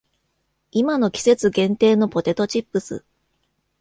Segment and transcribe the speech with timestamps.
[0.71, 3.05] 今の季節限定のポテトチップス